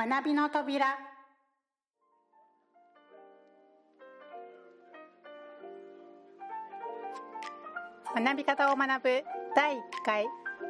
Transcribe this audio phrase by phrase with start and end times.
[0.00, 0.96] 学びの扉。
[8.14, 9.22] 学び方を学ぶ
[9.54, 10.26] 第1回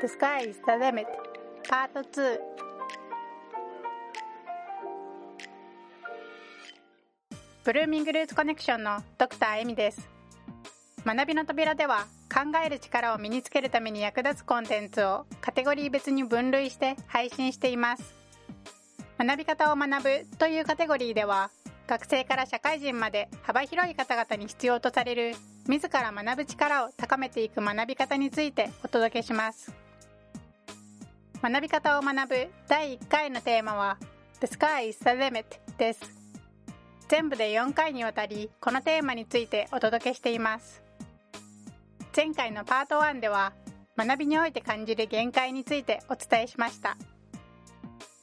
[0.00, 1.06] The Sky is the Limit
[1.68, 2.38] パート2
[7.62, 10.08] ブルーミングルーツコネクションのドクターエミです。
[11.06, 18.21] 学びの扉では考える力を身につけるために役立つコンテンツをカテゴリー別に分類して配信しています。
[19.24, 21.52] 学び方を学ぶというカテゴリーでは
[21.86, 25.34] 学生から社会人まで幅広い方々に必要とされる
[25.68, 29.72] 自ら学ぶ力を高めていく学び方についてお届けします。
[31.40, 33.96] 学び方を学ぶ第1回のテーマは
[34.40, 35.44] The Sky is the Limit
[35.78, 36.00] です。
[37.06, 40.82] 全部で4回にわたりこのテーマについてお届けしています。
[42.16, 43.52] 前回のパート1では
[43.96, 46.96] 学びにおいて感じる限界についてお伝えしました。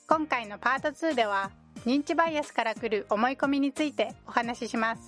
[0.10, 1.52] 今回のパート2では
[1.86, 5.08] 認知バイアスから来る思い込みについてお話しします。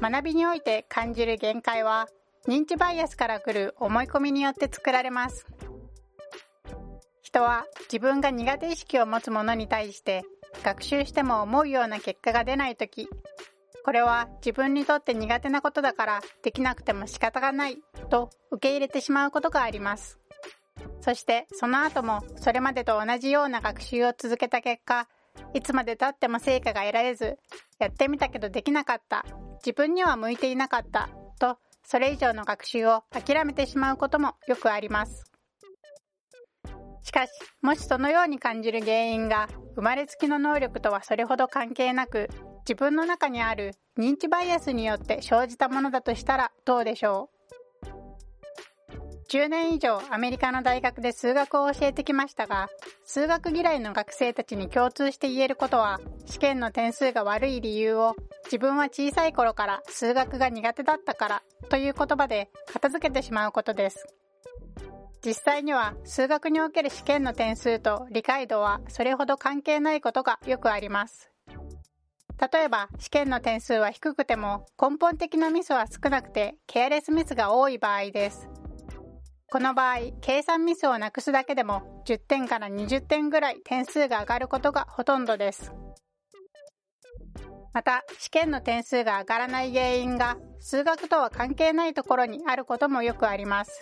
[0.00, 2.08] 学びにおいて感じる限界は
[2.48, 5.46] 認知バイアスから来る思い込みによって作られます。
[7.22, 10.24] 人は自分が苦手意識を持つものに対して
[10.64, 13.08] 学習しても思うような結果が出ない時
[13.86, 17.78] これは自分にとって苦手なことだからできなくても仕方がない
[18.10, 20.18] と受け入れてしまうことがあります。
[21.00, 25.06] そしてその後もそれまでと同じような学習を続けた結果
[25.54, 27.38] いつまでたっても成果が得られず
[27.78, 29.24] やってみたけどできなかった
[29.64, 35.22] 自分には向いていなかったとそれ以上の学習を諦めてしまうこともよくあります。
[37.04, 37.30] しかし
[37.62, 42.28] もしそのように感じる原因が生まれつきの能力とはそれほど関係なく
[42.68, 47.36] 自分の中にある認知バイアスによって生じたものだとしたらどうでしょう
[49.30, 52.68] ？10年以上アメリカの大学で数学を教えてきましたが
[53.04, 64.08] 数学嫌いの学生たちに共通して言えることは試験の点数が悪い理由を自分は小さい頃から数学が苦手だったからという言葉で片付けてしまうことです。
[65.24, 71.30] 実際には数学における試験の点数と理解度はそれほど関係ないことがよくあります。
[72.38, 78.48] 例えば試験の点数は低くても根本的なミスは少なくてケアレスミスが多い場合です。
[79.50, 85.72] この場合計算ミスをなくすだけでも10点から20点ぐらい点数が上がることがほとんどです。
[87.72, 93.80] また試験の点数が上がらない原因が数学とは関係ないところにあることもよくあります。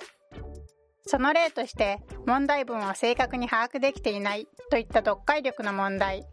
[1.07, 6.25] その例として問題文を正確に把握できていないといった読解力の問題。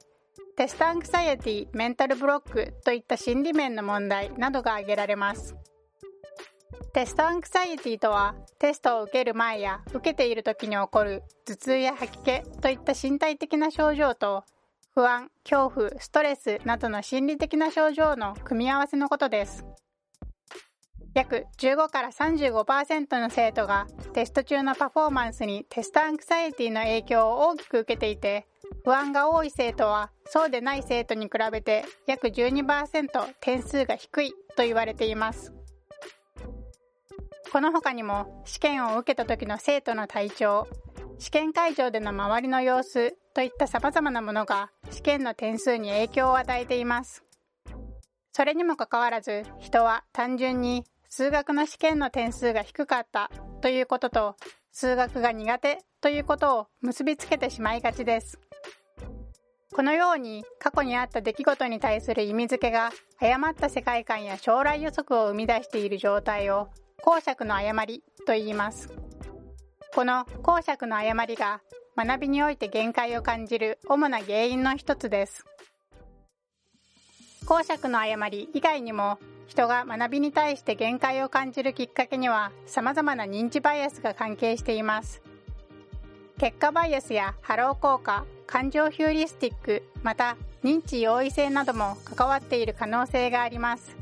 [0.62, 5.56] test anxiety メンタルブロックといった心理面の問題などが挙げられます。
[6.94, 14.44] test anxiety とはテストを受ける前や受けている時に起こる頭痛や吐き気といった身体的な症状と
[14.94, 19.66] 不安恐怖ストレスなどの心理的な症状の組み合わせのことです。
[21.16, 28.46] 約15から35%の生徒がテスト中のパフォーマンスにテストアンクサイエティの影響を大きく受けていて
[28.84, 35.53] 不安が多い生徒はそうでない生徒に比べて約12%点数が低いと言われています。
[37.52, 40.68] この他にも試験を受けた時の生徒の体調
[41.20, 47.24] 試験会場での周りの様子といった様々なものが試験の点数に影響を与えています。
[48.31, 53.30] それにもかかわらず人は単純に数学の試験の点数が低かった
[53.62, 54.36] ということと
[54.72, 58.40] 数学が苦手ということを結びつけてしまいがちです。
[59.74, 66.68] このように過去にあった出来事に対する意味付けが誤った世界観や将来予測を生み出している状態を
[67.02, 68.90] 公爵の誤りと言います。
[69.96, 71.62] この公爵の誤りが
[71.96, 75.46] 学びにおいて限界を感じる主な原因の一つです。
[77.46, 85.22] 公爵の誤り以外にも人が学びに対して限界を感じるきっかけには様々な認知バイアスが関係しています。
[86.41, 93.96] 結果バイアスやハロー効果感情ヒューリスティックまた認知容易性なども関わっている可能性があります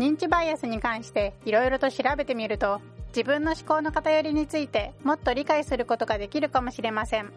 [0.00, 2.80] 認知バイアスに関していろいろと調べてみると
[3.10, 7.30] 自分の思考の偏りについてもっと理解することができるかもしれません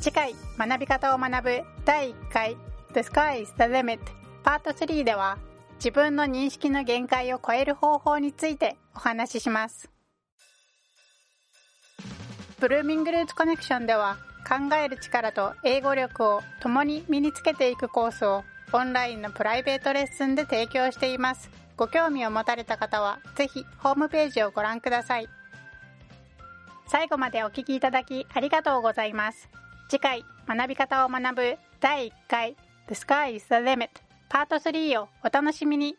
[0.00, 2.56] 次回学び方を学ぶ第1回
[2.94, 3.98] The Sky is the Limit
[4.42, 5.36] パート3では
[5.74, 9.91] 自分の認識の限界を超える方法についてお話しします。
[12.62, 14.18] ブルーミングルーツコネクションでは
[14.48, 21.50] 考える力と英語力を共に身につけていくコースをオンラインのプライベートレッスンで提供しています。
[21.76, 25.28] ご興味を持たれた方は、ぜひホームページをご覧ください。
[26.86, 29.48] 最後までお聴きいただきありがとうございます。
[29.88, 32.56] 次回、学び方を学ぶ第1回
[32.86, 33.88] The Sky is the Limit
[34.28, 35.96] パート3をお楽しみに。